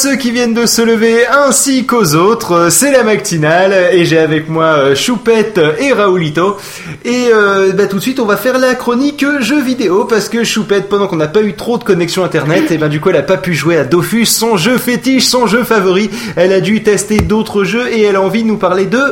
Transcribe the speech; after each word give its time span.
Ceux 0.00 0.14
qui 0.14 0.30
viennent 0.30 0.54
de 0.54 0.64
se 0.64 0.80
lever 0.80 1.26
ainsi 1.26 1.84
qu'aux 1.84 2.14
autres, 2.14 2.68
c'est 2.70 2.92
la 2.92 3.02
matinale 3.02 3.74
et 3.90 4.04
j'ai 4.04 4.18
avec 4.18 4.48
moi 4.48 4.66
euh, 4.66 4.94
Choupette 4.94 5.60
et 5.80 5.92
Raoulito. 5.92 6.56
Et 7.04 7.30
euh, 7.34 7.72
bah, 7.72 7.88
tout 7.88 7.96
de 7.96 8.00
suite 8.00 8.20
on 8.20 8.24
va 8.24 8.36
faire 8.36 8.58
la 8.58 8.76
chronique 8.76 9.24
jeux 9.40 9.60
vidéo 9.60 10.04
parce 10.04 10.28
que 10.28 10.44
Choupette 10.44 10.88
pendant 10.88 11.08
qu'on 11.08 11.16
n'a 11.16 11.26
pas 11.26 11.42
eu 11.42 11.54
trop 11.54 11.78
de 11.78 11.82
connexion 11.82 12.22
internet, 12.22 12.70
et 12.70 12.78
ben 12.78 12.86
du 12.86 13.00
coup 13.00 13.10
elle 13.10 13.16
a 13.16 13.22
pas 13.22 13.38
pu 13.38 13.54
jouer 13.54 13.76
à 13.76 13.82
Dofus, 13.82 14.26
son 14.26 14.56
jeu 14.56 14.78
fétiche, 14.78 15.24
son 15.24 15.48
jeu 15.48 15.64
favori. 15.64 16.10
Elle 16.36 16.52
a 16.52 16.60
dû 16.60 16.84
tester 16.84 17.18
d'autres 17.18 17.64
jeux 17.64 17.92
et 17.92 18.02
elle 18.02 18.14
a 18.14 18.22
envie 18.22 18.44
de 18.44 18.48
nous 18.48 18.56
parler 18.56 18.86
de... 18.86 19.02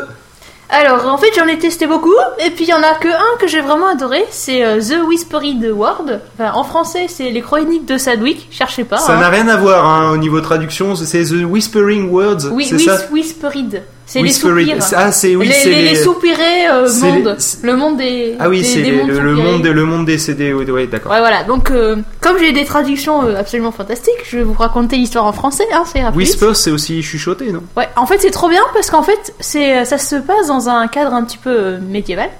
Alors, 0.69 1.07
en 1.07 1.17
fait, 1.17 1.29
j'en 1.37 1.47
ai 1.47 1.59
testé 1.59 1.87
beaucoup, 1.87 2.15
et 2.45 2.51
puis 2.51 2.65
il 2.65 2.69
y 2.69 2.75
en 2.75 2.83
a 2.83 2.95
que 2.95 3.09
un 3.09 3.39
que 3.39 3.47
j'ai 3.47 3.61
vraiment 3.61 3.87
adoré, 3.87 4.25
c'est 4.31 4.65
euh, 4.65 4.81
The 4.81 5.07
Whispered 5.07 5.65
World. 5.73 6.21
Enfin, 6.35 6.53
en 6.55 6.65
français, 6.65 7.07
c'est 7.09 7.31
les 7.31 7.41
chroniques 7.41 7.87
de 7.87 7.97
Sadwick, 7.97 8.49
cherchez 8.51 8.83
pas. 8.83 8.99
Ça 8.99 9.15
hein. 9.17 9.21
n'a 9.21 9.29
rien 9.29 9.47
à 9.47 9.57
voir 9.57 9.87
hein, 9.87 10.11
au 10.13 10.17
niveau 10.17 10.41
traduction, 10.41 10.97
c'est 10.97 11.23
The 11.25 11.45
Whispering 11.49 12.11
Words, 12.11 12.51
Oui, 12.51 12.67
c'est 12.67 12.77
whis- 12.77 12.85
ça 12.85 12.99
Whispered. 13.13 13.83
C'est 14.09 14.23
les 14.23 14.31
soupirs. 14.31 14.77
Ah 14.95 15.11
c'est 15.11 15.35
oui, 15.35 15.49
les, 15.49 15.53
c'est 15.53 15.69
les, 15.71 15.83
les 15.91 15.97
soupirés 15.97 16.69
euh, 16.71 16.89
les- 16.89 17.11
monde. 17.13 17.37
Le 17.63 17.77
monde 17.77 17.97
des. 17.97 18.37
Ah 18.39 18.49
oui, 18.49 18.65
c'est 18.65 18.83
le, 18.85 19.35
monde 19.35 19.67
le 19.67 19.85
monde 19.85 20.07
des 20.07 20.17
CD, 20.17 20.53
oui, 20.53 20.65
ouais, 20.71 20.87
d'accord. 20.87 21.11
Ouais, 21.11 21.19
voilà. 21.19 21.43
Donc, 21.43 21.73
euh, 21.73 21.97
comme 22.21 22.39
j'ai 22.39 22.53
des 22.53 22.65
traductions 22.65 23.25
euh, 23.25 23.37
absolument 23.37 23.73
fantastiques, 23.73 24.15
je 24.31 24.39
vais 24.39 24.43
vous 24.45 24.53
raconter 24.55 24.97
l'histoire 24.97 25.25
en 25.25 25.33
français, 25.33 25.67
hein, 25.73 25.83
c'est. 25.93 26.05
Whisper, 26.15 26.55
c'est 26.55 26.71
aussi 26.71 27.03
chuchoté, 27.03 27.51
non? 27.51 27.65
Ouais, 27.77 27.89
en 27.97 28.07
fait, 28.07 28.19
c'est 28.21 28.31
trop 28.31 28.49
bien 28.49 28.63
parce 28.75 28.91
qu'en 28.91 29.03
fait, 29.03 29.35
c'est, 29.41 29.85
ça 29.85 29.99
se 29.99 30.15
passe 30.17 30.47
dans 30.47 30.69
un 30.69 30.87
cadre 30.87 31.13
un 31.13 31.25
petit 31.25 31.39
peu 31.39 31.79
médiéval. 31.79 32.31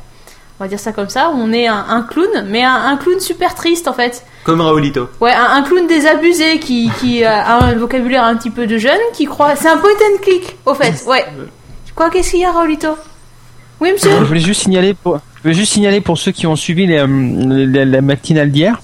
On 0.61 0.65
va 0.65 0.69
dire 0.69 0.79
ça 0.81 0.93
comme 0.93 1.09
ça. 1.11 1.31
où 1.31 1.37
On 1.37 1.53
est 1.53 1.67
un, 1.67 1.85
un 1.89 2.03
clown, 2.03 2.47
mais 2.49 2.63
un, 2.63 2.75
un 2.77 2.97
clown 2.97 3.19
super 3.19 3.57
triste 3.57 3.89
en 3.89 3.93
fait. 3.93 4.23
Comme 4.47 4.61
Raoulito. 4.63 5.09
Ouais, 5.21 5.33
un, 5.33 5.57
un 5.57 5.63
clown 5.63 5.87
désabusé 5.89 6.59
qui, 6.61 6.89
qui 7.01 7.23
a 7.25 7.57
un 7.59 7.75
vocabulaire 7.75 8.23
un 8.25 8.37
petit 8.37 8.51
peu 8.51 8.67
de 8.67 8.79
jeune, 8.79 9.01
qui 9.13 9.25
croit. 9.27 9.57
C'est 9.57 9.69
un 9.69 9.77
point 9.77 9.91
and 9.91 10.23
click, 10.23 10.57
au 10.65 10.73
fait. 10.75 10.95
Ouais. 11.07 11.25
Quoi, 11.95 12.11
qu'est-ce 12.11 12.31
qu'il 12.31 12.41
y 12.41 12.45
a, 12.45 12.53
Raulito? 12.53 12.97
Oui, 13.81 13.91
monsieur? 13.93 14.13
Je 14.21 14.25
voulais 14.25 14.41
juste 14.41 14.63
signaler 14.63 14.95
pour, 14.95 15.19
je 15.39 15.43
voulais 15.43 15.55
juste 15.55 15.73
signaler 15.73 16.01
pour 16.01 16.17
ceux 16.17 16.31
qui 16.33 16.47
ont 16.47 16.55
suivi 16.57 16.87
les, 16.87 16.99
euh, 16.99 17.07
la, 17.09 17.85
la 17.85 18.01
matinale 18.01 18.51
d'hier 18.51 18.81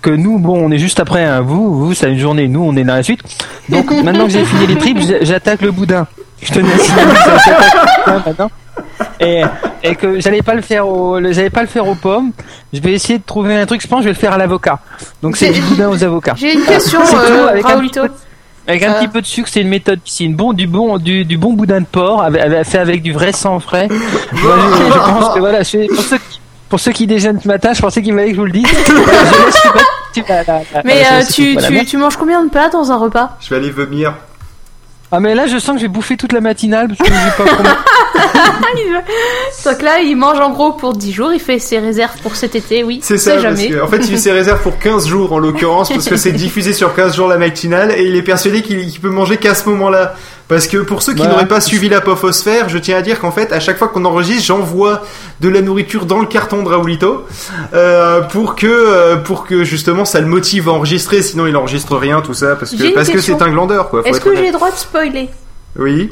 que 0.00 0.10
nous, 0.10 0.38
bon, 0.38 0.56
on 0.64 0.70
est 0.70 0.78
juste 0.78 1.00
après 1.00 1.24
hein, 1.24 1.40
vous, 1.40 1.74
vous, 1.76 1.92
c'est 1.94 2.08
une 2.12 2.18
journée, 2.18 2.46
nous, 2.46 2.62
on 2.62 2.76
est 2.76 2.84
dans 2.84 2.94
la 2.94 3.02
suite. 3.02 3.20
Donc 3.68 3.90
maintenant 3.90 4.26
que 4.26 4.30
j'ai 4.30 4.44
fini 4.44 4.68
les 4.68 4.78
tripes, 4.78 5.00
j'a- 5.00 5.22
j'attaque 5.24 5.62
le 5.62 5.72
boudin. 5.72 6.06
Je 6.40 6.52
tenais 6.52 6.72
à 6.72 6.78
signaler 6.78 7.12
boudin 8.06 8.22
maintenant. 8.24 8.50
Et, 9.20 9.42
et 9.82 9.94
que 9.94 10.20
j'allais 10.20 10.42
pas 10.42 10.54
le 10.54 10.62
faire 10.62 10.86
au, 10.88 11.18
j'allais 11.32 11.50
pas 11.50 11.62
le 11.62 11.66
faire 11.68 11.86
aux 11.86 11.94
pommes. 11.94 12.32
Je 12.72 12.80
vais 12.80 12.92
essayer 12.92 13.18
de 13.18 13.24
trouver 13.24 13.56
un 13.56 13.66
truc. 13.66 13.80
Je 13.82 13.86
pense 13.88 13.98
que 13.98 14.02
je 14.04 14.08
vais 14.08 14.14
le 14.14 14.18
faire 14.18 14.32
à 14.32 14.38
l'avocat. 14.38 14.78
Donc 15.22 15.36
c'est 15.36 15.50
du 15.50 15.60
boudin 15.62 15.88
aux 15.88 16.02
avocats. 16.04 16.34
J'ai 16.36 16.54
une 16.54 16.64
question, 16.64 17.00
C'est 17.04 17.12
tout, 17.16 17.22
euh, 17.32 17.48
avec 17.48 17.64
un 17.64 17.68
Raoulito. 17.68 18.02
petit 18.02 18.08
peu- 18.08 18.14
Avec 18.68 18.82
un 18.82 18.92
Euh. 18.92 18.98
petit 18.98 19.08
peu 19.08 19.20
de 19.20 19.26
sucre, 19.26 19.48
c'est 19.52 19.60
une 19.60 19.68
méthode 19.68 20.00
piscine. 20.00 20.34
Bon, 20.34 20.52
du 20.52 20.66
bon, 20.66 20.98
du, 20.98 21.24
du 21.24 21.38
bon 21.38 21.52
boudin 21.52 21.80
de 21.80 21.86
porc, 21.86 22.22
avec, 22.22 22.42
avec- 22.42 22.66
fait 22.66 22.78
avec 22.78 23.02
du 23.02 23.12
vrai 23.12 23.32
sang 23.32 23.60
frais. 23.60 23.88
Moi, 23.88 24.00
je, 24.32 24.92
je 24.92 24.98
pense 24.98 25.34
que 25.34 25.38
voilà, 25.38 25.62
je- 25.62 25.86
pour 25.94 26.02
ceux 26.04 26.18
qui, 26.18 26.40
pour 26.68 26.80
ceux 26.80 26.92
qui 26.92 27.06
déjeunent 27.06 27.40
ce 27.40 27.46
matin, 27.48 27.72
je 27.74 27.80
pensais 27.80 28.02
qu'il 28.02 28.12
fallait 28.14 28.30
que 28.30 28.34
je 28.34 28.40
vous 28.40 28.46
le 28.46 28.52
dise. 28.52 28.66
je 28.66 30.20
laisse 30.20 30.26
Mais 30.84 31.04
euh, 31.12 31.22
tu, 31.32 31.52
voilà, 31.52 31.68
tu, 31.68 31.84
tu 31.86 31.96
manges 31.96 32.16
combien 32.16 32.42
de 32.44 32.50
plats 32.50 32.68
dans 32.68 32.90
un 32.90 32.96
repas? 32.96 33.36
Je 33.40 33.50
vais 33.50 33.56
aller 33.56 33.70
vomir. 33.70 34.14
Ah 35.12 35.20
mais 35.20 35.34
là, 35.36 35.46
je 35.46 35.58
sens 35.58 35.76
que 35.76 35.80
j'ai 35.80 35.88
bouffé 35.88 36.16
toute 36.16 36.32
la 36.32 36.40
matinale 36.40 36.88
parce 36.88 36.98
que 36.98 37.06
j'ai 37.14 37.44
pas 37.44 37.50
combien- 37.56 37.76
Donc 39.64 39.82
là, 39.82 40.00
il 40.00 40.16
mange 40.16 40.38
en 40.40 40.50
gros 40.50 40.72
pour 40.72 40.92
10 40.94 41.12
jours, 41.12 41.32
il 41.32 41.40
fait 41.40 41.58
ses 41.58 41.78
réserves 41.78 42.16
pour 42.22 42.36
cet 42.36 42.54
été, 42.54 42.84
oui. 42.84 43.00
C'est 43.02 43.18
ça, 43.18 43.36
sait 43.36 43.42
parce 43.42 43.58
jamais. 43.60 43.70
que, 43.74 43.82
en 43.82 43.88
fait, 43.88 43.98
il 43.98 44.06
fait 44.06 44.16
ses 44.16 44.32
réserves 44.32 44.60
pour 44.62 44.78
15 44.78 45.06
jours 45.08 45.32
en 45.32 45.38
l'occurrence, 45.38 45.88
parce 45.88 46.08
que 46.08 46.16
c'est 46.16 46.32
diffusé 46.46 46.72
sur 46.72 46.94
15 46.94 47.16
jours 47.16 47.28
la 47.28 47.36
matinale, 47.38 47.92
et 47.96 48.04
il 48.04 48.16
est 48.16 48.22
persuadé 48.22 48.62
qu'il 48.62 49.00
peut 49.00 49.10
manger 49.10 49.36
qu'à 49.38 49.54
ce 49.54 49.68
moment-là. 49.68 50.14
Parce 50.48 50.68
que 50.68 50.76
pour 50.78 51.02
ceux 51.02 51.12
qui 51.12 51.18
Voilà. 51.18 51.32
n'auraient 51.32 51.48
pas 51.48 51.60
suivi 51.60 51.88
la 51.88 52.00
pofosphère, 52.00 52.68
je 52.68 52.78
tiens 52.78 52.98
à 52.98 53.02
dire 53.02 53.18
qu'en 53.18 53.32
fait, 53.32 53.52
à 53.52 53.58
chaque 53.58 53.78
fois 53.78 53.88
qu'on 53.88 54.04
enregistre, 54.04 54.44
j'envoie 54.46 55.02
de 55.40 55.48
la 55.48 55.60
nourriture 55.60 56.06
dans 56.06 56.20
le 56.20 56.26
carton 56.26 56.62
de 56.62 56.68
Raoulito, 56.68 57.26
euh, 57.74 58.20
pour 58.22 58.54
que, 58.54 58.66
euh, 58.68 59.16
pour 59.16 59.44
que 59.44 59.64
justement 59.64 60.04
ça 60.04 60.20
le 60.20 60.26
motive 60.28 60.68
à 60.68 60.72
enregistrer, 60.72 61.22
sinon 61.22 61.48
il 61.48 61.56
enregistre 61.56 61.96
rien, 61.96 62.20
tout 62.20 62.34
ça, 62.34 62.54
parce 62.54 62.70
que, 62.70 62.94
parce 62.94 63.08
que 63.10 63.20
c'est 63.20 63.42
un 63.42 63.50
glandeur, 63.50 63.88
quoi. 63.90 64.02
Est-ce 64.04 64.20
que 64.20 64.36
j'ai 64.36 64.46
le 64.46 64.52
droit 64.52 64.70
de 64.70 64.76
spoiler? 64.76 65.28
Oui. 65.76 66.10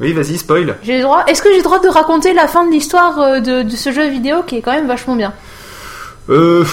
Oui, 0.00 0.12
vas-y, 0.12 0.38
spoil. 0.38 0.76
J'ai 0.82 0.96
le 0.96 1.02
droit. 1.02 1.24
Est-ce 1.26 1.42
que 1.42 1.50
j'ai 1.50 1.58
le 1.58 1.62
droit 1.62 1.78
de 1.78 1.88
raconter 1.88 2.32
la 2.32 2.48
fin 2.48 2.64
de 2.66 2.70
l'histoire 2.72 3.18
euh, 3.20 3.40
de, 3.40 3.62
de 3.62 3.76
ce 3.76 3.92
jeu 3.92 4.08
vidéo 4.08 4.42
qui 4.46 4.56
est 4.56 4.62
quand 4.62 4.72
même 4.72 4.86
vachement 4.88 5.14
bien? 5.16 5.32
Euh, 6.30 6.64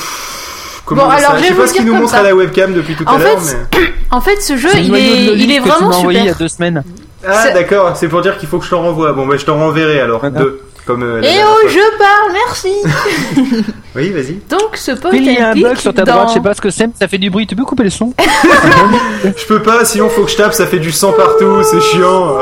comment 0.85 1.03
Bon, 1.05 1.09
alors, 1.09 1.31
ça? 1.31 1.37
je 1.37 1.43
Je 1.43 1.47
sais 1.49 1.53
pas 1.53 1.67
ce 1.67 1.73
qu'il 1.73 1.85
nous 1.85 1.93
montre 1.95 2.11
ça. 2.11 2.19
à 2.19 2.23
la 2.23 2.33
webcam 2.35 2.73
depuis 2.73 2.95
tout 2.95 3.03
En 3.05 3.15
à 3.15 3.17
l'heure, 3.19 3.37
mais... 3.73 3.79
En 4.11 4.21
fait, 4.21 4.41
ce 4.41 4.55
jeu, 4.55 4.69
C'est 4.71 4.77
le 4.79 4.83
il 4.85 4.95
est, 4.95 5.25
il 5.35 5.51
est 5.51 5.57
que 5.57 5.63
tu 5.63 5.69
vraiment 5.69 5.89
m'as 5.89 5.95
envoyé 5.97 6.19
il 6.19 6.25
y 6.25 6.29
a 6.29 6.31
super. 6.31 6.45
deux 6.45 6.47
semaines. 6.47 6.83
Ah 7.27 7.49
d'accord, 7.49 7.97
c'est 7.97 8.07
pour 8.07 8.21
dire 8.21 8.37
qu'il 8.37 8.47
faut 8.47 8.59
que 8.59 8.63
je 8.65 8.69
t'en 8.69 8.81
renvoie. 8.83 9.11
Bon 9.11 9.27
bah 9.27 9.35
je 9.37 9.43
t'en 9.43 9.55
renverrai 9.57 9.99
alors 9.99 10.21
Voilà. 10.21 10.39
deux. 10.39 10.61
Comme 10.85 11.03
euh, 11.03 11.21
Et 11.21 11.35
oh, 11.45 11.67
je 11.67 11.97
parle, 11.97 12.31
merci. 12.45 13.63
Oui, 13.95 14.11
vas-y. 14.11 14.39
Donc, 14.49 14.77
ce 14.77 14.91
point 14.91 15.09
Il 15.11 15.29
y 15.29 15.37
a 15.37 15.49
un 15.49 15.53
bug 15.55 15.75
sur 15.77 15.93
ta 15.93 16.03
dans- 16.03 16.13
droite, 16.13 16.29
je 16.29 16.33
sais 16.35 16.39
pas 16.39 16.53
ce 16.53 16.61
que 16.61 16.69
c'est, 16.69 16.87
mais 16.87 16.93
ça 16.97 17.09
fait 17.09 17.17
du 17.17 17.29
bruit. 17.29 17.45
Tu 17.47 17.57
peux 17.57 17.65
couper 17.65 17.83
le 17.83 17.89
son 17.89 18.13
Je 19.25 19.45
peux 19.47 19.61
pas, 19.61 19.83
sinon 19.83 20.07
faut 20.07 20.23
que 20.23 20.31
je 20.31 20.37
tape, 20.37 20.53
ça 20.53 20.65
fait 20.67 20.79
du 20.79 20.93
sang 20.93 21.11
partout, 21.11 21.61
c'est 21.63 21.81
chiant. 21.81 22.37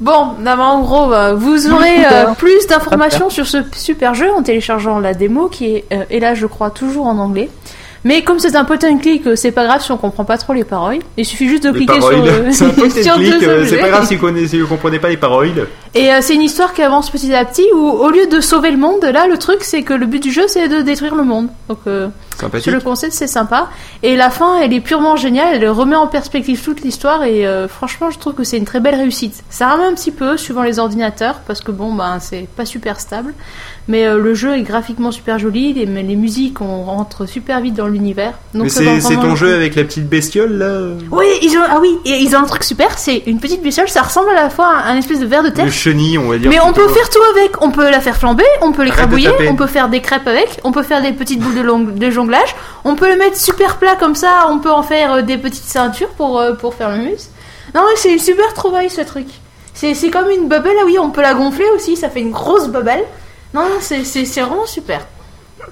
Euh. 0.00 0.04
Bon, 0.04 0.26
non, 0.38 0.56
mais 0.56 0.62
en 0.62 0.80
gros, 0.82 1.12
euh, 1.12 1.34
vous 1.34 1.72
aurez 1.72 2.04
euh, 2.04 2.34
plus 2.36 2.66
d'informations 2.66 3.30
sur 3.30 3.46
ce 3.46 3.58
super 3.74 4.14
jeu 4.14 4.30
en 4.30 4.42
téléchargeant 4.42 4.98
la 4.98 5.14
démo 5.14 5.48
qui 5.48 5.76
est, 5.76 5.84
euh, 5.92 6.04
et 6.10 6.20
là, 6.20 6.34
je 6.34 6.46
crois, 6.46 6.70
toujours 6.70 7.06
en 7.06 7.18
anglais. 7.18 7.50
Mais 8.06 8.22
comme 8.22 8.38
c'est 8.38 8.54
un 8.54 8.64
point 8.64 8.78
and 8.84 8.98
click, 8.98 9.26
euh, 9.26 9.34
c'est 9.34 9.50
pas 9.50 9.64
grave 9.64 9.82
si 9.82 9.90
on 9.90 9.96
comprend 9.96 10.24
pas 10.24 10.38
trop 10.38 10.52
les 10.52 10.62
paroles. 10.62 11.00
Il 11.16 11.24
suffit 11.24 11.48
juste 11.48 11.64
de 11.64 11.70
Les 11.70 11.84
cliquer 11.84 12.00
sur, 12.00 12.10
euh, 12.12 12.50
c'est 12.52 12.64
un 12.64 12.68
point 12.68 12.84
and 12.86 13.02
sur 13.02 13.14
click, 13.14 13.40
deux 13.40 13.48
euh, 13.48 13.66
c'est 13.66 13.78
pas 13.78 13.88
grave 13.88 14.06
si 14.06 14.14
vous, 14.14 14.46
si 14.46 14.60
comprenez 14.60 15.00
pas 15.00 15.08
les 15.08 15.16
paroles. 15.16 15.66
Et 15.92 16.12
euh, 16.12 16.18
c'est 16.20 16.34
une 16.36 16.42
histoire 16.42 16.72
qui 16.72 16.82
avance 16.82 17.10
petit 17.10 17.34
à 17.34 17.44
petit 17.44 17.66
où, 17.74 17.78
au 17.78 18.08
lieu 18.10 18.28
de 18.28 18.40
sauver 18.40 18.70
le 18.70 18.76
monde, 18.76 19.02
là, 19.02 19.26
le 19.26 19.36
truc, 19.38 19.64
c'est 19.64 19.82
que 19.82 19.92
le 19.92 20.06
but 20.06 20.22
du 20.22 20.30
jeu, 20.30 20.44
c'est 20.46 20.68
de 20.68 20.82
détruire 20.82 21.16
le 21.16 21.24
monde. 21.24 21.48
Donc, 21.68 21.80
euh, 21.88 22.06
sur 22.60 22.70
le 22.70 22.80
concept, 22.80 23.12
c'est 23.12 23.26
sympa. 23.26 23.70
Et 24.04 24.14
la 24.14 24.30
fin, 24.30 24.60
elle 24.60 24.72
est 24.72 24.80
purement 24.80 25.16
géniale. 25.16 25.56
Elle 25.56 25.68
remet 25.68 25.96
en 25.96 26.06
perspective 26.06 26.62
toute 26.62 26.82
l'histoire. 26.82 27.24
Et 27.24 27.44
franchement, 27.68 28.10
je 28.10 28.18
trouve 28.20 28.34
que 28.34 28.44
c'est 28.44 28.58
une 28.58 28.66
très 28.66 28.78
belle 28.78 28.94
réussite. 28.94 29.42
Ça 29.50 29.66
rame 29.68 29.80
un 29.80 29.94
petit 29.94 30.12
peu 30.12 30.36
suivant 30.36 30.62
les 30.62 30.78
ordinateurs 30.78 31.40
parce 31.46 31.60
que 31.60 31.72
bon, 31.72 31.92
ben, 31.92 32.18
c'est 32.20 32.46
pas 32.56 32.66
super 32.66 33.00
stable. 33.00 33.32
Mais 33.88 34.04
euh, 34.04 34.18
le 34.18 34.34
jeu 34.34 34.56
est 34.56 34.62
graphiquement 34.62 35.12
super 35.12 35.38
joli. 35.38 35.72
Les, 35.72 35.86
les 35.86 36.16
musiques, 36.16 36.60
on 36.60 36.82
rentre 36.82 37.26
super 37.26 37.60
vite 37.60 37.74
dans 37.74 37.86
l'univers. 37.86 38.32
Donc, 38.52 38.64
c'est 38.70 39.14
ton 39.14 39.36
jeu 39.36 39.54
avec 39.54 39.76
la 39.76 39.84
petite 39.84 40.08
bestiole 40.08 40.54
là 40.58 40.80
Oui, 41.12 41.26
ils 41.42 41.56
ont, 41.56 41.62
ah 41.68 41.78
oui, 41.80 41.96
et 42.04 42.16
ils 42.18 42.34
ont 42.34 42.40
un 42.40 42.44
truc 42.46 42.64
super. 42.64 42.98
C'est 42.98 43.22
une 43.26 43.38
petite 43.38 43.62
bestiole. 43.62 43.88
Ça 43.88 44.02
ressemble 44.02 44.30
à 44.30 44.34
la 44.34 44.50
fois 44.50 44.66
à 44.74 44.88
un 44.90 44.96
espèce 44.96 45.20
de 45.20 45.26
verre 45.26 45.44
de 45.44 45.50
terre. 45.50 45.66
Le 45.66 45.70
chenille, 45.70 46.18
on 46.18 46.28
va 46.30 46.38
dire. 46.38 46.50
Mais 46.50 46.58
on 46.60 46.72
peut 46.72 46.88
faire 46.88 47.08
tout 47.10 47.22
avec. 47.36 47.62
On 47.62 47.70
peut 47.70 47.88
la 47.88 48.00
faire 48.00 48.16
flamber, 48.16 48.42
on 48.60 48.72
peut 48.72 48.82
l'écrabouiller, 48.82 49.28
on 49.50 49.54
peut 49.56 49.66
faire 49.68 49.88
des 49.88 50.00
crêpes 50.00 50.26
avec, 50.26 50.60
on 50.64 50.72
peut 50.72 50.82
faire 50.82 51.00
des 51.00 51.12
petites 51.12 51.38
boules 51.40 51.54
de, 51.54 51.60
long- 51.62 51.78
de 51.78 52.10
jonglage, 52.10 52.56
on 52.84 52.96
peut 52.96 53.08
le 53.08 53.16
mettre 53.16 53.36
super 53.36 53.76
plat 53.76 53.94
comme 53.94 54.16
ça, 54.16 54.48
on 54.50 54.58
peut 54.58 54.72
en 54.72 54.82
faire 54.82 55.12
euh, 55.12 55.22
des 55.22 55.38
petites 55.38 55.64
ceintures 55.64 56.08
pour, 56.10 56.40
euh, 56.40 56.54
pour 56.54 56.74
faire 56.74 56.90
le 56.90 56.98
mus. 57.04 57.28
Non, 57.74 57.82
mais 57.88 57.94
c'est 57.96 58.12
une 58.12 58.18
super 58.18 58.52
trouvaille 58.52 58.90
ce 58.90 59.02
truc. 59.02 59.26
C'est 59.74 59.94
c'est 59.94 60.10
comme 60.10 60.28
une 60.28 60.48
bubble, 60.48 60.70
ah 60.80 60.84
oui, 60.86 60.98
on 60.98 61.10
peut 61.10 61.22
la 61.22 61.34
gonfler 61.34 61.66
aussi, 61.76 61.96
ça 61.96 62.08
fait 62.08 62.20
une 62.20 62.32
grosse 62.32 62.66
bubble. 62.68 63.04
Non, 63.54 63.62
non, 63.62 63.76
c'est 63.80 64.04
c'est- 64.04 64.24
c'est 64.24 64.40
vraiment 64.42 64.66
super. 64.66 65.00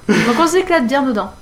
Donc 0.09 0.37
on 0.41 0.47
s'éclate 0.47 0.87
bien 0.87 1.03
dedans. 1.03 1.33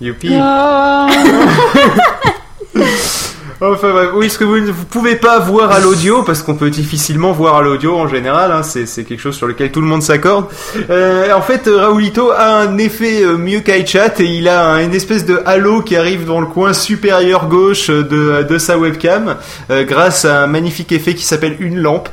Youpi. 0.00 0.34
Enfin, 3.62 3.90
bref, 3.92 4.08
oui, 4.14 4.30
ce 4.30 4.38
que 4.38 4.44
vous 4.44 4.58
ne 4.58 4.70
vous 4.72 4.86
pouvez 4.86 5.16
pas 5.16 5.38
voir 5.38 5.70
à 5.70 5.80
l'audio, 5.80 6.22
parce 6.22 6.42
qu'on 6.42 6.54
peut 6.54 6.70
difficilement 6.70 7.32
voir 7.32 7.56
à 7.56 7.62
l'audio 7.62 7.94
en 7.94 8.08
général, 8.08 8.52
hein, 8.52 8.62
c'est 8.62 8.86
c'est 8.86 9.04
quelque 9.04 9.20
chose 9.20 9.36
sur 9.36 9.46
lequel 9.46 9.70
tout 9.70 9.82
le 9.82 9.86
monde 9.86 10.02
s'accorde. 10.02 10.46
Euh, 10.88 11.30
en 11.34 11.42
fait, 11.42 11.68
Raoulito 11.70 12.30
a 12.30 12.46
un 12.62 12.78
effet 12.78 13.22
euh, 13.22 13.36
mieux 13.36 13.60
qu'Aichat 13.60 14.18
et 14.20 14.24
il 14.24 14.48
a 14.48 14.66
un- 14.66 14.82
une 14.82 14.94
espèce 14.94 15.26
de 15.26 15.42
halo 15.44 15.82
qui 15.82 15.94
arrive 15.94 16.24
dans 16.24 16.40
le 16.40 16.46
coin 16.46 16.72
supérieur 16.72 17.48
gauche 17.48 17.88
de, 17.88 18.46
de 18.48 18.58
sa 18.58 18.78
webcam, 18.78 19.36
euh, 19.70 19.84
grâce 19.84 20.24
à 20.24 20.44
un 20.44 20.46
magnifique 20.46 20.90
effet 20.92 21.14
qui 21.14 21.24
s'appelle 21.24 21.56
une 21.60 21.78
lampe. 21.80 22.08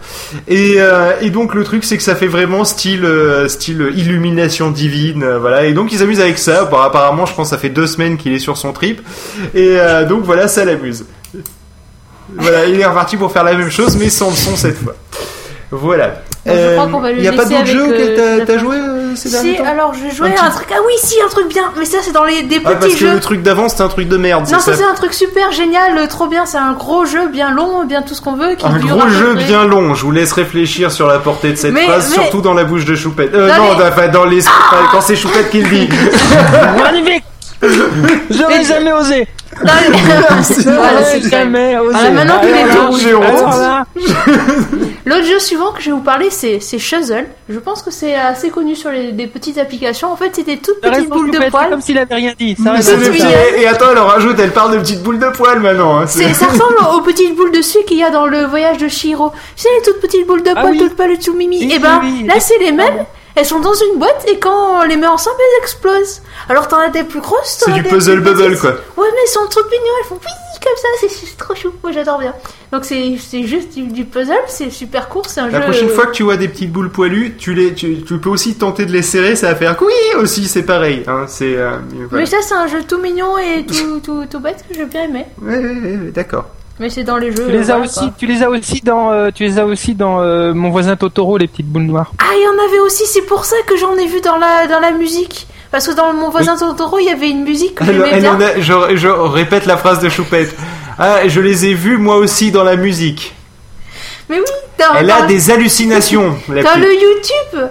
Et, 0.49 0.75
euh, 0.79 1.11
et 1.21 1.29
donc 1.29 1.53
le 1.55 1.63
truc, 1.63 1.85
c'est 1.85 1.95
que 1.95 2.03
ça 2.03 2.15
fait 2.15 2.27
vraiment 2.27 2.65
style, 2.65 3.05
euh, 3.05 3.47
style 3.47 3.93
illumination 3.95 4.69
divine, 4.69 5.23
euh, 5.23 5.39
voilà. 5.39 5.63
Et 5.65 5.71
donc 5.71 5.93
ils 5.93 5.99
s'amusent 5.99 6.19
avec 6.19 6.39
ça. 6.39 6.65
Bon, 6.65 6.77
apparemment, 6.79 7.25
je 7.25 7.33
pense 7.33 7.49
que 7.51 7.55
ça 7.55 7.57
fait 7.61 7.69
deux 7.69 7.87
semaines 7.87 8.17
qu'il 8.17 8.33
est 8.33 8.39
sur 8.39 8.57
son 8.57 8.73
trip. 8.73 8.99
Et 9.55 9.79
euh, 9.79 10.05
donc 10.05 10.23
voilà, 10.25 10.49
ça 10.49 10.65
l'amuse. 10.65 11.05
Voilà, 12.35 12.65
il 12.65 12.79
est 12.79 12.85
reparti 12.85 13.17
pour 13.17 13.31
faire 13.31 13.43
la 13.43 13.53
même 13.53 13.69
chose, 13.71 13.95
mais 13.97 14.09
sans 14.09 14.29
le 14.29 14.35
son 14.35 14.55
cette 14.55 14.77
fois. 14.83 14.95
Voilà. 15.71 16.21
Il 16.45 16.53
n'y 17.19 17.27
a 17.27 17.33
pas 17.33 17.43
d'autres 17.43 17.65
jeux 17.65 17.87
euh, 17.91 18.45
t'as- 18.45 18.53
fin. 18.53 18.59
joué 18.59 18.77
euh, 18.77 19.15
ces 19.17 19.29
derniers 19.29 19.51
Si, 19.51 19.57
temps 19.57 19.65
alors 19.69 19.93
je 19.93 20.15
jouais 20.15 20.29
Un 20.29 20.41
à 20.41 20.45
un 20.47 20.49
truc. 20.49 20.67
Ah 20.71 20.77
oui, 20.85 20.93
si, 21.03 21.15
un 21.21 21.27
truc 21.27 21.49
bien. 21.49 21.63
Mais 21.77 21.83
ça, 21.83 21.97
c'est 22.01 22.13
dans 22.13 22.23
les 22.23 22.43
des 22.43 22.61
Ah, 22.63 22.69
parce 22.71 22.85
petits 22.85 22.93
que 22.93 22.99
jeux. 23.01 23.13
le 23.15 23.19
truc 23.19 23.41
d'avant, 23.43 23.67
c'était 23.67 23.81
un 23.81 23.89
truc 23.89 24.07
de 24.07 24.15
merde, 24.15 24.43
Non, 24.43 24.59
c'est 24.59 24.71
ça 24.71 24.71
ça 24.71 24.77
c'est 24.77 24.89
un 24.89 24.93
truc 24.93 25.13
super 25.13 25.51
génial, 25.51 25.97
euh, 25.97 26.07
trop 26.07 26.27
bien. 26.27 26.45
C'est 26.45 26.57
un 26.57 26.71
gros 26.71 27.05
jeu, 27.05 27.27
bien 27.27 27.51
long, 27.51 27.83
bien 27.85 28.01
tout 28.01 28.13
ce 28.13 28.21
qu'on 28.21 28.37
veut. 28.37 28.55
Un 28.63 28.77
gros 28.79 29.09
jeu 29.09 29.33
bien 29.35 29.65
long, 29.65 29.93
je 29.93 30.03
vous 30.03 30.11
laisse 30.11 30.31
réfléchir 30.31 30.89
sur 30.89 31.07
la 31.07 31.19
portée 31.19 31.51
de 31.51 31.57
cette 31.57 31.77
phrase, 31.77 32.13
surtout 32.13 32.39
dans 32.39 32.53
la 32.53 32.63
bouche 32.63 32.85
de 32.85 32.95
Choupette. 32.95 33.33
Euh, 33.33 33.49
Non, 33.49 33.75
dans 34.13 34.23
les... 34.23 34.47
enfin, 34.47 34.77
quand 34.93 35.01
c'est 35.01 35.17
Choupette 35.17 35.49
qui 35.49 35.59
le 35.61 35.67
dit. 35.69 35.89
J'aurais 37.61 38.57
Mais- 38.59 38.63
jamais 38.63 38.93
osé 38.93 39.27
Non, 39.65 39.71
mais- 39.89 39.97
voilà, 40.63 41.03
c'est 41.03 41.29
jamais 41.29 41.77
osé. 41.79 41.91
Voilà, 41.93 42.11
maintenant 42.11 42.39
qu'il 42.39 42.49
est 42.49 42.67
tout 42.67 44.07
L'autre 45.05 45.25
jeu 45.25 45.39
suivant 45.39 45.71
que 45.71 45.81
je 45.81 45.85
vais 45.85 45.91
vous 45.93 46.01
parler, 46.01 46.29
c'est 46.29 46.59
Shuzzle. 46.77 47.25
Je 47.49 47.57
pense 47.59 47.81
que 47.81 47.89
c'est 47.91 48.13
assez 48.13 48.49
connu 48.49 48.75
sur 48.75 48.91
les, 48.91 49.13
des 49.13 49.25
petites 49.27 49.57
applications. 49.57 50.11
En 50.11 50.17
fait, 50.17 50.31
c'est 50.33 50.43
des 50.43 50.57
toutes 50.57 50.75
ça 50.83 50.89
reste 50.89 51.01
petites 51.05 51.13
boules 51.13 51.31
de 51.31 51.49
poils. 51.49 51.69
comme 51.69 51.81
s'il 51.81 51.97
avait 51.97 52.13
rien 52.13 52.33
dit. 52.37 52.55
Ça 52.61 52.71
petit- 52.73 53.23
Et 53.57 53.67
attends, 53.67 53.85
elle 53.91 53.97
en 53.99 54.05
rajoute, 54.07 54.35
elle 54.39 54.51
parle 54.51 54.73
de 54.73 54.79
petites 54.79 55.01
boules 55.01 55.19
de 55.19 55.29
poils 55.29 55.59
maintenant. 55.59 55.97
hein, 55.99 56.07
Ça 56.07 56.19
ressemble 56.47 56.75
aux 56.95 57.01
petites 57.01 57.35
boules 57.35 57.51
de 57.51 57.61
suie 57.61 57.83
qu'il 57.87 57.97
y 57.97 58.03
a 58.03 58.09
dans 58.11 58.27
le 58.27 58.43
voyage 58.45 58.77
de 58.77 58.87
Shiro. 58.89 59.31
Tu 59.55 59.63
sais, 59.63 59.69
les 59.77 59.81
toutes 59.81 60.01
petites 60.01 60.27
boules 60.27 60.43
de 60.43 60.51
Ah 60.55 60.61
poils, 60.61 60.71
oui. 60.73 60.79
toutes 60.79 60.95
pâles, 60.97 61.17
tout 61.23 61.33
mimi. 61.33 61.59
Oui, 61.65 61.73
et 61.73 61.79
ben, 61.79 62.01
oui, 62.03 62.19
oui. 62.21 62.27
là, 62.27 62.35
c'est 62.39 62.57
les 62.59 62.71
mêmes. 62.73 63.05
Elles 63.37 63.45
sont 63.45 63.59
dans 63.59 63.73
une 63.73 63.99
boîte 63.99 64.25
et 64.27 64.39
quand 64.39 64.79
on 64.79 64.83
les 64.83 64.97
met 64.97 65.05
ensemble, 65.07 65.37
elles 65.39 65.61
explosent. 65.63 66.21
Alors 66.49 66.67
t'en 66.67 66.79
as 66.79 66.89
des 66.89 67.03
plus 67.03 67.21
grosses, 67.21 67.61
C'est 67.63 67.71
du 67.71 67.81
des 67.83 67.89
puzzle 67.89 68.19
bubble 68.21 68.57
quoi. 68.57 68.71
Ouais, 68.71 69.07
mais 69.13 69.19
elles 69.23 69.29
sont 69.29 69.45
trop 69.47 69.61
mignons, 69.65 69.93
elles 70.01 70.07
font 70.07 70.19
oui 70.19 70.31
comme 70.63 70.75
ça, 70.75 71.07
c'est 71.07 71.37
trop 71.37 71.53
chou. 71.55 71.71
Moi 71.83 71.91
j'adore 71.91 72.17
bien. 72.17 72.33
Donc 72.73 72.83
c'est 72.83 73.15
juste 73.43 73.75
du, 73.75 73.83
du 73.83 74.05
puzzle, 74.05 74.33
c'est 74.47 74.71
super 74.71 75.07
court, 75.07 75.27
c'est 75.27 75.39
un 75.39 75.49
La 75.49 75.59
jeu. 75.59 75.63
prochaine 75.65 75.89
fois 75.89 76.07
que 76.07 76.11
tu 76.13 76.23
vois 76.23 76.35
des 76.35 76.47
petites 76.47 76.71
boules 76.73 76.89
poilues, 76.89 77.35
tu, 77.37 77.53
les, 77.53 77.73
tu, 77.75 78.01
tu 78.03 78.17
peux 78.17 78.29
aussi 78.29 78.55
tenter 78.55 78.85
de 78.87 78.91
les 78.91 79.03
serrer, 79.03 79.35
ça 79.35 79.49
va 79.49 79.55
faire 79.55 79.77
oui 79.79 79.93
aussi, 80.19 80.47
c'est 80.47 80.63
pareil. 80.63 81.03
Hein, 81.07 81.25
c'est, 81.27 81.55
euh, 81.55 81.77
voilà. 82.09 82.23
Mais 82.23 82.25
ça, 82.25 82.37
c'est 82.41 82.55
un 82.55 82.65
jeu 82.67 82.83
tout 82.83 82.97
mignon 82.97 83.37
et 83.37 83.65
tout, 83.65 83.99
tout, 84.03 84.25
tout 84.29 84.39
bête 84.39 84.65
que 84.67 84.73
j'ai 84.75 84.85
bien 84.85 85.03
aimé. 85.03 85.25
Ouais, 85.41 85.57
ouais, 85.57 85.63
ouais, 85.63 85.97
ouais, 85.97 86.11
d'accord. 86.11 86.45
Mais 86.79 86.89
c'est 86.91 87.03
dans 87.03 87.17
les 87.17 87.31
jeux. 87.35 87.45
Tu 87.47 87.51
les 87.51 87.71
as 87.71 87.79
aussi, 87.79 88.11
tu 88.19 88.25
les 88.27 88.43
as 88.43 88.49
aussi 88.49 88.81
dans, 88.81 89.11
euh, 89.11 89.29
tu 89.33 89.43
les 89.43 89.57
as 89.57 89.65
aussi 89.65 89.95
dans 89.95 90.21
euh, 90.21 90.53
mon 90.53 90.69
voisin 90.69 90.95
Totoro, 90.95 91.37
les 91.37 91.47
petites 91.47 91.65
boules 91.67 91.83
noires. 91.83 92.11
Ah, 92.19 92.25
il 92.35 92.43
y 92.43 92.47
en 92.47 92.67
avait 92.67 92.79
aussi, 92.79 93.03
c'est 93.07 93.23
pour 93.23 93.45
ça 93.45 93.55
que 93.65 93.75
j'en 93.77 93.95
ai 93.95 94.05
vu 94.05 94.21
dans 94.21 94.37
la, 94.37 94.67
dans 94.67 94.79
la 94.79 94.91
musique. 94.91 95.47
Parce 95.71 95.87
que 95.87 95.93
dans 95.95 96.13
mon 96.13 96.29
voisin 96.29 96.55
Totoro, 96.55 96.99
il 96.99 97.05
y 97.05 97.09
avait 97.09 97.29
une 97.29 97.43
musique 97.43 97.75
que 97.75 97.83
j'aimais 97.85 98.19
bien. 98.19 98.39
a- 98.39 98.59
je, 98.59 98.95
je 98.95 99.07
répète 99.07 99.65
la 99.65 99.75
phrase 99.75 99.99
de 99.99 100.07
Choupette. 100.09 100.55
Ah, 100.99 101.27
je 101.27 101.41
les 101.41 101.65
ai 101.65 101.73
vus 101.73 101.97
moi 101.97 102.17
aussi 102.17 102.51
dans 102.51 102.63
la 102.63 102.75
musique. 102.75 103.33
Mais 104.29 104.37
oui, 104.39 104.45
dans, 104.79 104.93
Elle 104.99 105.07
dans, 105.07 105.15
a 105.15 105.21
des 105.25 105.51
hallucinations, 105.51 106.37
la 106.49 106.61
dans 106.63 106.69
petite, 106.73 106.83
le 106.83 106.93
YouTube. 106.93 107.69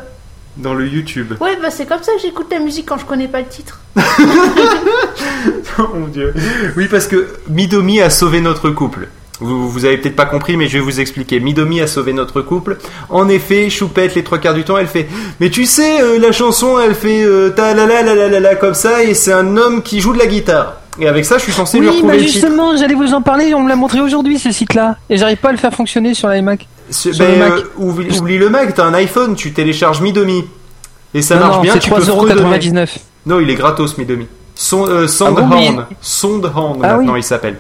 Dans 0.57 0.75
le 0.75 0.87
YouTube. 0.87 1.35
Ouais, 1.41 1.57
bah 1.61 1.71
c'est 1.71 1.87
comme 1.87 2.03
ça 2.03 2.13
que 2.15 2.21
j'écoute 2.21 2.47
la 2.51 2.59
musique 2.59 2.87
quand 2.87 2.99
je 2.99 3.05
connais 3.05 3.29
pas 3.29 3.41
le 3.41 3.47
titre. 3.47 3.81
Oh 5.79 5.89
mon 5.95 6.07
dieu. 6.09 6.35
Oui, 6.77 6.89
parce 6.91 7.07
que 7.07 7.29
Midomi 7.49 8.01
a 8.01 8.11
sauvé 8.11 8.41
notre 8.41 8.71
couple. 8.71 9.09
Vous, 9.41 9.69
vous 9.69 9.85
avez 9.85 9.99
peut-être 9.99 10.17
pas 10.17 10.25
compris, 10.25 10.57
mais 10.57 10.67
je 10.67 10.79
vais 10.79 10.85
vous 10.85 10.99
expliquer. 10.99 11.41
Midomi 11.41 11.83
a 11.83 11.87
sauvé 11.87 12.15
notre 12.15 12.41
couple. 12.41 12.79
En 13.11 13.29
effet, 13.29 13.69
Choupette, 13.69 14.15
les 14.15 14.25
trois 14.25 14.39
quarts 14.39 14.55
du 14.55 14.65
temps, 14.65 14.79
elle 14.79 14.87
fait. 14.87 15.09
Mais 15.41 15.51
tu 15.51 15.67
sais, 15.67 16.01
euh, 16.01 16.19
la 16.19 16.33
chanson, 16.33 16.81
elle 16.81 16.95
fait 16.95 17.23
euh, 17.23 17.51
ta 17.51 17.75
la 17.75 17.87
la 17.87 18.03
la 18.03 18.15
la 18.15 18.29
la 18.29 18.41
la 18.41 18.55
comme 18.55 18.75
ça, 18.75 19.03
et 19.03 19.13
c'est 19.13 19.33
un 19.33 19.57
homme 19.59 19.83
qui 19.83 20.01
joue 20.01 20.15
de 20.15 20.19
la 20.19 20.27
guitare. 20.27 20.81
Et 20.99 21.09
avec 21.09 21.25
ça, 21.25 21.37
je 21.39 21.43
suis 21.45 21.53
censé 21.53 21.79
lui 21.79 21.89
Oui, 21.89 21.95
retrouver 21.97 22.13
bah 22.15 22.19
le 22.19 22.25
titre. 22.25 22.33
justement, 22.41 22.77
j'allais 22.77 22.95
vous 22.95 23.13
en 23.13 23.21
parler. 23.23 23.53
On 23.55 23.63
me 23.63 23.69
l'a 23.69 23.77
montré 23.77 24.01
aujourd'hui 24.01 24.39
ce 24.39 24.51
site-là, 24.51 24.97
et 25.11 25.17
j'arrive 25.17 25.37
pas 25.39 25.51
à 25.51 25.53
le 25.53 25.59
faire 25.59 25.73
fonctionner 25.75 26.15
sur 26.15 26.29
l'iMac. 26.29 26.67
C'est- 26.91 27.13
Sur 27.13 27.25
ben, 27.27 27.33
le 27.33 27.39
Mac. 27.39 27.53
euh, 27.53 27.63
oublie, 27.79 28.19
oublie 28.19 28.39
le 28.39 28.49
Mac, 28.49 28.75
t'as 28.75 28.85
un 28.85 28.95
iPhone, 28.95 29.35
tu 29.35 29.53
télécharges 29.53 30.01
Midomi. 30.01 30.45
Et 31.15 31.23
ça 31.23 31.35
non, 31.37 31.41
marche 31.43 31.57
non, 31.57 31.63
bien, 31.63 31.73
c'est 31.75 31.79
tu 31.81 31.91
peux 31.91 32.01
fredonner. 32.01 32.41
3,99€. 32.59 32.99
Non, 33.27 33.41
il 33.41 33.51
est 33.51 33.55
gratos, 33.55 33.99
Midomi. 33.99 34.27
Son, 34.59 34.89
euh, 34.89 35.07
Ah 35.21 35.31
bon, 35.31 35.47
mais- 35.49 35.67
Soundhound. 35.67 35.87
Soundhound, 36.01 36.81
Ah 36.83 36.97
maintenant, 36.97 37.13
oui. 37.13 37.21
il 37.21 37.23
s'appelle. 37.23 37.57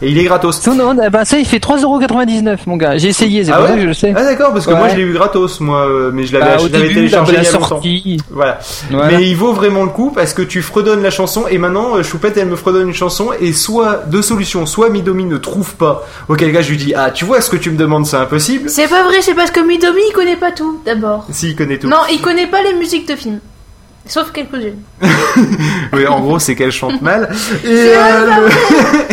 Et 0.00 0.08
il 0.10 0.16
est 0.18 0.24
gratos. 0.24 0.66
Non, 0.66 0.94
non, 0.94 1.08
bah 1.12 1.26
ça, 1.26 1.38
il 1.38 1.44
fait 1.44 1.58
3,99€, 1.58 2.60
mon 2.66 2.76
gars. 2.78 2.96
J'ai 2.96 3.08
essayé, 3.08 3.44
c'est 3.44 3.52
Ah 3.52 3.58
pour 3.58 3.66
ouais 3.68 3.74
que 3.76 3.80
je 3.82 3.86
le 3.86 3.92
sais. 3.94 4.14
Ah 4.16 4.24
d'accord, 4.24 4.52
parce 4.54 4.66
que 4.66 4.72
moi 4.72 4.88
je 4.88 4.96
l'ai 4.96 5.02
eu 5.02 5.12
gratos, 5.12 5.60
moi, 5.60 5.86
euh, 5.86 6.10
mais 6.12 6.24
je 6.24 6.32
l'avais 6.32 6.46
Bah, 6.46 6.52
ach- 6.56 6.62
au 6.62 6.66
je 6.68 6.72
l'avais 6.72 6.84
début, 6.84 6.94
téléchargé 6.94 7.32
la 7.32 7.38
il 7.40 7.44
y 7.44 7.48
a 7.48 7.52
longtemps. 7.52 7.66
sortie. 7.68 8.16
Voilà. 8.30 8.58
Voilà. 8.90 9.18
Mais 9.18 9.28
il 9.28 9.36
vaut 9.36 9.52
vraiment 9.52 9.82
le 9.84 9.90
coup 9.90 10.10
parce 10.10 10.32
que 10.32 10.40
tu 10.40 10.62
fredonnes 10.62 11.02
la 11.02 11.10
chanson 11.10 11.44
et 11.50 11.58
maintenant 11.58 11.96
euh, 11.96 12.02
Choupette 12.02 12.38
elle 12.38 12.48
me 12.48 12.56
fredonne 12.56 12.88
une 12.88 12.94
chanson 12.94 13.28
et 13.38 13.52
soit 13.52 14.04
deux 14.06 14.22
solutions, 14.22 14.64
soit 14.64 14.88
Midomi 14.88 15.24
ne 15.26 15.36
trouve 15.36 15.74
pas, 15.74 16.06
auquel 16.28 16.52
cas 16.52 16.62
je 16.62 16.70
lui 16.70 16.78
dis 16.78 16.94
ah 16.96 17.10
tu 17.10 17.26
vois 17.26 17.42
ce 17.42 17.50
que 17.50 17.56
tu 17.56 17.70
me 17.70 17.76
demandes 17.76 18.06
c'est 18.06 18.16
impossible. 18.16 18.70
C'est 18.70 18.88
pas 18.88 19.02
vrai, 19.04 19.20
c'est 19.20 19.34
parce 19.34 19.50
que 19.50 19.60
Midomi 19.60 20.00
il 20.08 20.12
connaît 20.14 20.36
pas 20.36 20.52
tout 20.52 20.80
d'abord. 20.86 21.26
S'il 21.30 21.54
connaît 21.54 21.78
tout. 21.78 21.88
Non, 21.88 21.98
il 22.10 22.20
connaît 22.22 22.46
pas 22.46 22.62
les 22.62 22.72
musiques 22.74 23.06
de 23.06 23.16
films. 23.16 23.40
Sauf 24.08 24.32
quelques-unes. 24.32 24.80
Oui, 25.92 26.06
en 26.06 26.20
gros 26.20 26.38
c'est 26.38 26.54
qu'elle 26.54 26.72
chante 26.72 27.00
mal. 27.00 27.30
Et, 27.64 27.68
euh, 27.70 28.48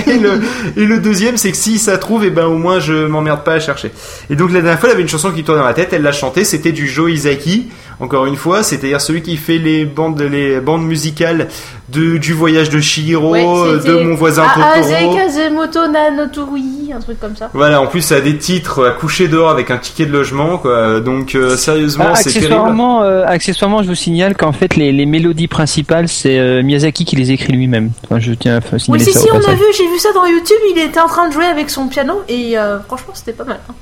le... 0.06 0.12
et, 0.12 0.18
le... 0.18 0.42
et 0.75 0.86
le 0.86 1.00
deuxième 1.00 1.38
c'est 1.38 1.51
que 1.51 1.57
si 1.57 1.77
ça 1.77 1.97
trouve 1.97 2.25
et 2.25 2.31
ben 2.31 2.45
au 2.45 2.57
moins 2.57 2.80
je 2.80 3.06
m'emmerde 3.06 3.44
pas 3.44 3.53
à 3.53 3.59
chercher. 3.59 3.92
Et 4.30 4.36
donc 4.36 4.51
la 4.51 4.62
dernière 4.62 4.80
fois 4.80 4.89
elle 4.89 4.95
avait 4.95 5.03
une 5.03 5.09
chanson 5.09 5.31
qui 5.31 5.44
tournait 5.44 5.62
dans 5.62 5.68
la 5.68 5.74
tête, 5.74 5.94
elle 5.94 6.01
l'a 6.01 6.12
chantée, 6.12 6.44
c'était 6.44 6.71
du 6.71 6.88
Joe 6.88 7.12
Izaki. 7.12 7.69
Encore 8.00 8.25
une 8.25 8.36
fois, 8.36 8.62
c'est-à-dire 8.62 9.00
celui 9.00 9.21
qui 9.21 9.38
fait 9.38 9.57
les 9.57 9.86
bandes, 9.86 10.21
les 10.21 10.59
bandes 10.59 10.86
musicales 10.86 11.47
de, 11.89 12.17
du 12.17 12.33
voyage 12.33 12.69
de 12.71 12.79
Shihiro, 12.79 13.31
Ouais, 13.31 13.45
euh, 13.45 13.79
de 13.79 13.93
mon 14.03 14.15
voisin 14.15 14.43
Aase 14.43 14.89
Totoro. 14.89 15.15
Kazemoto 15.15 15.87
Nanoturi, 15.87 16.91
un 16.95 16.99
truc 16.99 17.19
comme 17.19 17.35
ça. 17.35 17.49
Voilà, 17.53 17.79
en 17.81 17.85
plus 17.87 18.01
ça 18.01 18.15
a 18.15 18.21
des 18.21 18.37
titres 18.37 18.87
à 18.87 18.91
coucher 18.91 19.27
dehors 19.27 19.49
avec 19.51 19.69
un 19.69 19.77
ticket 19.77 20.05
de 20.07 20.11
logement, 20.11 20.57
quoi. 20.57 20.99
Donc 20.99 21.35
euh, 21.35 21.55
sérieusement, 21.57 22.05
Ah, 22.09 22.15
c'est 22.15 22.31
terrible. 22.31 22.45
accessoirement, 22.53 23.03
euh, 23.03 23.23
accessoirement, 23.27 23.83
je 23.83 23.87
vous 23.89 23.95
signale 23.95 24.35
qu'en 24.35 24.51
fait, 24.51 24.75
les, 24.75 24.91
les 24.91 25.05
mélodies 25.05 25.47
principales, 25.47 26.07
c'est 26.07 26.39
euh, 26.39 26.63
Miyazaki 26.63 27.05
qui 27.05 27.15
les 27.17 27.31
écrit 27.31 27.53
lui-même. 27.53 27.91
Enfin, 28.05 28.19
je 28.19 28.33
tiens 28.33 28.57
à 28.57 28.59
Oui, 28.71 28.79
signaler 28.79 29.03
si, 29.05 29.13
ça 29.13 29.19
si, 29.19 29.29
au 29.29 29.35
on 29.35 29.37
a 29.47 29.53
vu, 29.53 29.63
j'ai 29.77 29.87
vu 29.87 29.99
ça 29.99 30.11
dans 30.13 30.25
YouTube, 30.25 30.57
il 30.75 30.79
était 30.81 30.99
en 30.99 31.07
train 31.07 31.27
de 31.27 31.33
jouer 31.33 31.45
avec 31.45 31.69
son 31.69 31.87
piano 31.87 32.23
et 32.27 32.57
euh, 32.57 32.79
franchement 32.81 33.13
c'était 33.13 33.33
pas 33.33 33.43
mal. 33.43 33.59
hein. 33.69 33.73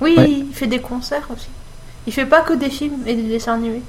Oui, 0.00 0.14
Ouais. 0.18 0.28
il 0.28 0.46
fait 0.54 0.66
des 0.66 0.80
concerts 0.80 1.26
aussi. 1.34 1.46
Il 2.06 2.12
fait 2.12 2.26
pas 2.26 2.42
que 2.42 2.52
des 2.52 2.68
films 2.68 2.98
et 3.06 3.14
des 3.14 3.22
dessins 3.22 3.54
animés. 3.54 3.80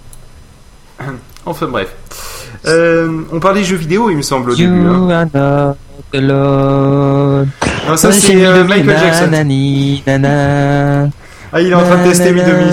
Enfin 1.45 1.65
bref. 1.67 1.93
Euh, 2.67 3.21
on 3.31 3.39
parlait 3.39 3.63
jeux 3.63 3.75
vidéo, 3.77 4.09
il 4.09 4.17
me 4.17 4.21
semble, 4.21 4.51
au 4.51 4.55
You 4.55 4.67
début. 4.67 4.87
hein. 4.87 5.09
are 5.09 5.25
not 5.73 5.75
alone. 6.13 7.49
Non, 7.87 7.97
ça 7.97 8.11
c'est 8.11 8.45
euh, 8.45 8.63
Michael 8.63 8.97
Jackson. 8.99 9.29
Ah, 11.53 11.61
il 11.61 11.69
est 11.69 11.73
en 11.73 11.83
train 11.83 11.97
de 11.97 12.03
tester 12.09 12.31
Midomi, 12.33 12.71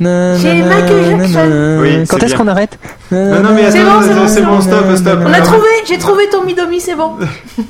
J'ai 0.00 0.62
Michael 0.62 1.04
Jackson. 1.18 1.78
Oui, 1.80 2.04
Quand 2.08 2.18
est-ce 2.22 2.34
qu'on 2.36 2.46
arrête 2.48 2.78
Non, 3.10 3.42
non, 3.42 3.50
mais 3.54 3.70
C'est 3.70 3.80
attends, 3.80 4.00
bon, 4.00 4.02
c'est 4.02 4.14
bon, 4.14 4.28
c'est 4.28 4.42
bon, 4.42 4.60
stop, 4.60 4.96
stop. 4.96 5.18
On 5.26 5.32
a 5.32 5.40
trouvé, 5.40 5.68
j'ai 5.86 5.98
trouvé 5.98 6.28
ton 6.28 6.44
Midomi, 6.44 6.80
c'est 6.80 6.94
bon. 6.94 7.12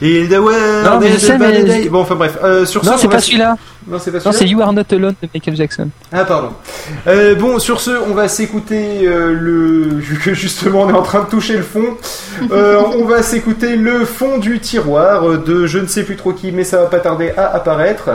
Et 0.00 0.28
the 0.28 0.38
world 0.38 0.84
Non, 0.84 1.00
mais 1.00 1.10
je 1.10 1.18
sais, 1.18 1.36
mais-. 1.36 1.88
Bon, 1.88 2.02
enfin 2.02 2.14
bref. 2.14 2.38
Euh, 2.44 2.64
sur 2.64 2.82
ce, 2.84 2.86
Non, 2.88 2.94
on 2.94 2.98
c'est 2.98 3.08
pas 3.08 3.20
celui-là. 3.20 3.56
Non, 3.88 3.98
c'est 3.98 4.12
pas 4.12 4.18
Non, 4.18 4.22
celui-là. 4.30 4.38
c'est 4.38 4.46
You 4.46 4.60
Are 4.62 4.72
Not 4.72 4.82
Alone 4.92 5.14
de 5.20 5.28
Michael 5.34 5.56
Jackson. 5.56 5.88
Ah 6.12 6.24
pardon. 6.24 6.50
Euh, 7.08 7.34
bon, 7.34 7.58
sur 7.58 7.80
ce, 7.80 7.90
on 8.08 8.14
va 8.14 8.28
s'écouter 8.28 9.00
euh, 9.08 9.32
le. 9.32 9.88
Vu 9.96 10.16
que 10.24 10.34
justement 10.34 10.82
on 10.82 10.90
est 10.90 10.96
en 10.96 11.02
train 11.02 11.24
de 11.24 11.28
toucher 11.28 11.56
le 11.56 11.64
fond, 11.64 11.96
euh, 12.52 12.80
on 12.96 13.06
va 13.06 13.22
s'écouter 13.24 13.74
le 13.74 14.04
fond 14.04 14.38
du 14.38 14.60
tiroir 14.60 15.24
de 15.38 15.66
je 15.66 15.78
ne 15.80 15.86
sais 15.88 16.04
plus 16.04 16.14
trop 16.14 16.32
qui, 16.32 16.52
mais 16.52 16.62
ça 16.62 16.78
va 16.78 16.86
pas 16.86 17.00
tarder 17.00 17.32
à 17.36 17.46
apparaître. 17.52 18.10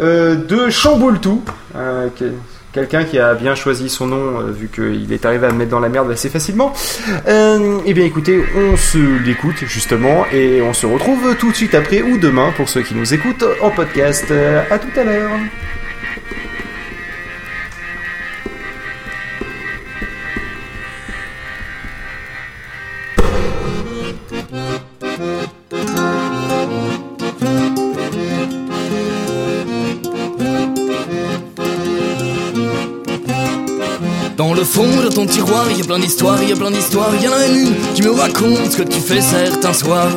Euh, 0.00 0.34
de 0.34 0.70
Chamboultou, 0.70 1.42
euh, 1.76 2.08
que- 2.18 2.32
quelqu'un 2.72 3.04
qui 3.04 3.18
a 3.18 3.34
bien 3.34 3.54
choisi 3.54 3.88
son 3.88 4.06
nom 4.06 4.40
euh, 4.40 4.50
vu 4.50 4.68
qu'il 4.68 5.12
est 5.12 5.24
arrivé 5.24 5.46
à 5.46 5.52
me 5.52 5.58
mettre 5.58 5.70
dans 5.70 5.80
la 5.80 5.88
merde 5.88 6.10
assez 6.10 6.28
facilement. 6.28 6.72
Euh, 7.28 7.78
eh 7.84 7.94
bien 7.94 8.04
écoutez, 8.04 8.42
on 8.56 8.76
se 8.76 8.98
l'écoute 9.24 9.64
justement 9.66 10.24
et 10.32 10.62
on 10.62 10.72
se 10.72 10.86
retrouve 10.86 11.36
tout 11.36 11.50
de 11.50 11.56
suite 11.56 11.74
après 11.74 12.02
ou 12.02 12.18
demain 12.18 12.52
pour 12.56 12.68
ceux 12.68 12.82
qui 12.82 12.94
nous 12.94 13.14
écoutent 13.14 13.44
en 13.60 13.70
podcast. 13.70 14.26
Euh, 14.30 14.62
à 14.70 14.78
tout 14.78 14.98
à 14.98 15.04
l'heure. 15.04 15.30
Le 34.62 34.68
fond 34.68 35.02
de 35.02 35.08
ton 35.08 35.26
tiroir, 35.26 35.64
y 35.76 35.80
a 35.80 35.84
plein 35.84 35.98
d'histoires, 35.98 36.40
y 36.40 36.52
a 36.52 36.54
plein 36.54 36.70
d'histoires. 36.70 37.10
Y 37.20 37.26
en 37.26 37.32
a 37.32 37.46
une 37.48 37.74
qui 37.94 38.02
me 38.02 38.12
raconte 38.12 38.70
ce 38.70 38.76
que 38.76 38.84
tu 38.84 39.00
fais 39.00 39.20
certains 39.20 39.72
soirs. 39.72 40.12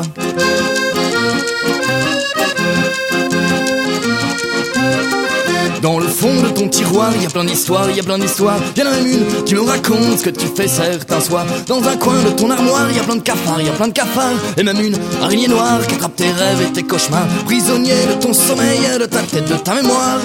Dans 5.81 5.97
le 5.97 6.07
fond 6.07 6.43
de 6.43 6.49
ton 6.49 6.67
tiroir, 6.67 7.09
y 7.19 7.25
a 7.25 7.29
plein 7.29 7.43
d'histoires, 7.43 7.89
y 7.89 7.99
a 7.99 8.03
plein 8.03 8.19
d'histoires. 8.19 8.59
Y 8.77 8.83
en 8.83 8.85
a 8.85 8.99
une 8.99 9.43
qui 9.45 9.55
me 9.55 9.61
raconte 9.61 10.19
ce 10.19 10.25
que 10.25 10.29
tu 10.29 10.45
fais 10.55 10.67
certains 10.67 11.21
soirs. 11.21 11.47
Dans 11.65 11.81
un 11.83 11.97
coin 11.97 12.21
de 12.21 12.29
ton 12.29 12.51
armoire, 12.51 12.91
y 12.95 12.99
a 12.99 13.03
plein 13.03 13.15
de 13.15 13.23
cafards, 13.23 13.61
y 13.63 13.69
a 13.69 13.71
plein 13.71 13.87
de 13.87 13.93
cafards. 13.93 14.37
Et 14.57 14.61
même 14.61 14.79
une 14.79 14.95
araignée 15.23 15.47
noire 15.47 15.79
qui 15.87 15.95
attrape 15.95 16.17
tes 16.17 16.29
rêves 16.29 16.61
et 16.69 16.71
tes 16.71 16.83
cauchemars. 16.83 17.27
Prisonnier 17.45 18.05
de 18.09 18.21
ton 18.21 18.31
sommeil, 18.31 18.81
de 18.99 19.05
ta 19.07 19.23
tête, 19.23 19.49
de 19.49 19.55
ta 19.55 19.73
mémoire. 19.73 20.19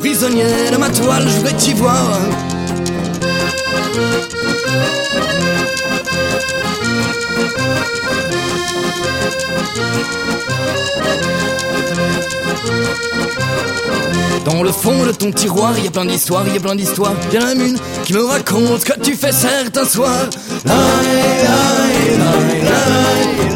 Prisonnier 0.00 0.70
de 0.72 0.78
ma 0.78 0.88
toile, 0.88 1.26
je 1.28 1.36
voudrais 1.36 1.56
t'y 1.58 1.74
voir. 1.74 2.08
Dans 14.44 14.62
le 14.62 14.72
fond 14.72 15.04
de 15.04 15.12
ton 15.12 15.30
tiroir, 15.30 15.78
y 15.78 15.86
a 15.86 15.90
plein 15.90 16.04
d'histoires, 16.06 16.46
y 16.48 16.56
a 16.56 16.60
plein 16.60 16.74
d'histoires. 16.74 17.14
Y 17.32 17.38
en 17.38 17.46
a 17.46 17.52
une 17.52 17.78
qui 18.04 18.14
me 18.14 18.24
raconte 18.24 18.80
ce 18.80 18.84
que 18.86 18.98
tu 19.00 19.14
fais 19.14 19.32
certains 19.32 19.84
soirs. 19.84 20.28
Aïe, 20.66 20.74
aïe, 21.46 22.18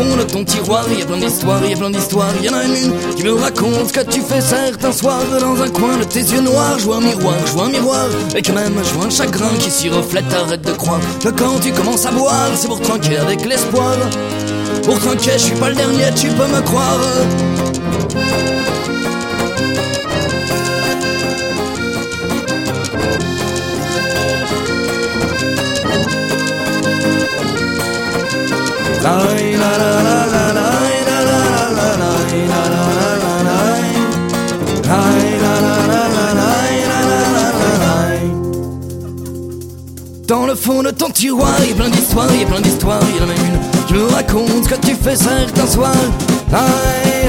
fond 0.01 0.17
de 0.17 0.23
ton 0.23 0.45
tiroir, 0.45 0.85
y 0.93 1.03
a 1.03 1.07
plein 1.07 1.19
d'histoires, 1.19 1.65
y 1.65 1.75
a 1.75 1.77
plein 1.77 1.91
d'histoires. 1.91 2.33
Y 2.43 2.49
en 2.49 2.55
a 2.55 2.65
une 2.65 3.15
qui 3.17 3.23
me 3.23 3.35
raconte 3.35 3.89
ce 3.89 3.93
que 3.93 4.05
tu 4.05 4.21
fais 4.21 4.41
certains 4.41 4.93
soirs. 4.93 5.23
Dans 5.41 5.63
un 5.63 5.69
coin 5.69 5.97
de 5.99 6.05
tes 6.05 6.21
yeux 6.21 6.41
noirs, 6.41 6.79
je 6.79 6.85
vois 6.85 6.97
un 6.97 7.01
miroir, 7.01 7.35
je 7.47 7.53
vois 7.53 7.67
un 7.67 7.71
miroir. 7.71 8.07
Et 8.35 8.43
que 8.43 8.53
même 8.53 8.75
je 8.83 8.95
vois 8.95 9.07
un 9.07 9.11
chagrin 9.11 9.55
qui 9.59 9.71
s'y 9.71 9.89
reflète. 9.89 10.25
Arrête 10.33 10.63
de 10.63 10.73
croire 10.73 11.01
que 11.23 11.29
quand 11.29 11.59
tu 11.61 11.73
commences 11.73 12.07
à 12.07 12.13
boire, 12.13 12.51
c'est 12.55 12.69
pour 12.69 12.81
tranquille 12.81 13.19
avec 13.19 13.45
l'espoir. 13.45 13.97
Pour 14.85 14.99
tranquille, 14.99 15.33
je 15.35 15.39
suis 15.39 15.57
pas 15.57 15.69
le 15.69 15.77
dernier, 15.77 16.05
tu 16.15 16.29
peux 16.29 16.47
me 16.47 16.61
croire. 16.63 17.01
Dans 29.03 29.50
fond 40.71 40.83
de 40.83 40.91
ton 40.91 41.11
tiroir, 41.11 41.55
il 41.63 41.71
y 41.71 41.73
a 41.73 41.75
plein 41.75 41.89
d'histoires, 41.89 42.29
il 42.33 42.41
y 42.41 42.45
a 42.45 42.47
plein 42.47 42.61
d'histoires, 42.61 43.01
il 43.11 43.17
y 43.17 43.21
en 43.21 43.29
a 43.29 43.35
une. 43.35 43.59
Je 43.89 43.95
me 43.95 44.07
raconte 44.07 44.65
ce 44.65 44.69
que 44.69 44.87
tu 44.87 44.95
fais 44.95 45.17
certains 45.17 45.67
soirs. 45.67 45.95
Aïe, 46.53 47.29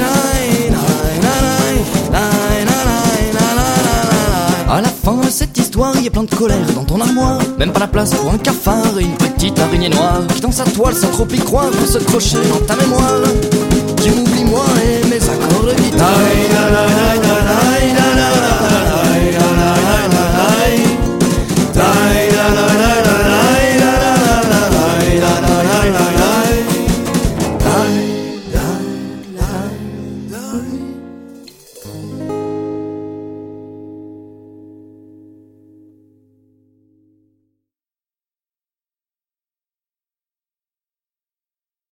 à 4.68 4.80
la 4.80 4.88
fin 4.88 5.16
de 5.16 5.28
cette 5.28 5.58
histoire, 5.58 5.92
il 5.96 6.04
y 6.04 6.08
a 6.08 6.10
plein 6.10 6.22
de 6.22 6.34
colère 6.34 6.66
dans 6.74 6.84
ton 6.84 7.00
armoire. 7.00 7.40
Même 7.58 7.72
pas 7.72 7.80
la 7.80 7.88
place 7.88 8.14
pour 8.14 8.32
un 8.32 8.38
cafard 8.38 8.98
et 8.98 9.02
une 9.02 9.16
petite 9.16 9.58
araignée 9.58 9.90
noire 9.90 10.22
qui 10.34 10.40
dans 10.40 10.52
sa 10.52 10.64
toile 10.64 10.94
sans 10.94 11.10
trop 11.10 11.26
y 11.26 11.38
croire 11.38 11.70
pour 11.70 11.86
se 11.86 11.98
crocher 11.98 12.38
dans 12.48 12.64
ta 12.64 12.76
mémoire. 12.76 13.22
Tu 14.02 14.10
m'oublies 14.10 14.44
moi 14.44 14.64
et 14.82 15.06
mes 15.08 15.16
accords 15.16 15.66
de 15.66 15.74
guitare. 15.82 17.51